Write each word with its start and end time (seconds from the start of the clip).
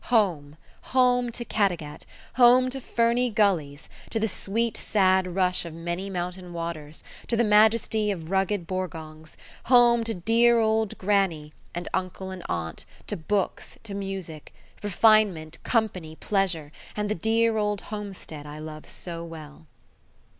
Home, 0.05 0.55
home 0.97 1.31
to 1.31 1.45
Caddagat, 1.45 2.07
home 2.33 2.71
to 2.71 2.81
ferny 2.81 3.29
gullies, 3.29 3.87
to 4.09 4.19
the 4.19 4.27
sweet 4.27 4.75
sad 4.75 5.35
rush 5.35 5.63
of 5.63 5.75
many 5.75 6.09
mountain 6.09 6.53
waters, 6.53 7.03
to 7.27 7.37
the 7.37 7.43
majesty 7.43 8.09
of 8.09 8.31
rugged 8.31 8.65
Borgongs; 8.65 9.35
home 9.65 10.03
to 10.05 10.15
dear 10.15 10.57
old 10.59 10.97
grannie, 10.97 11.53
and 11.75 11.87
uncle 11.93 12.31
and 12.31 12.41
aunt, 12.49 12.87
to 13.05 13.15
books, 13.15 13.77
to 13.83 13.93
music; 13.93 14.51
refinement, 14.81 15.61
company, 15.61 16.15
pleasure, 16.15 16.71
and 16.97 17.07
the 17.07 17.13
dear 17.13 17.57
old 17.57 17.81
homestead 17.93 18.47
I 18.47 18.57
love 18.57 18.87
so 18.87 19.23
well. 19.23 19.67